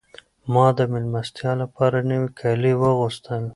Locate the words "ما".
0.53-0.65